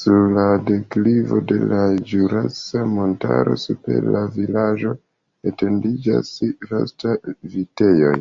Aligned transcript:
Sur 0.00 0.18
la 0.34 0.42
deklivo 0.66 1.38
de 1.52 1.54
la 1.70 1.78
Ĵurasa 2.10 2.82
Montaro 2.90 3.56
super 3.62 4.06
la 4.16 4.20
vilaĝo 4.36 4.92
etendiĝas 5.52 6.30
vastaj 6.74 7.16
vitejoj. 7.56 8.14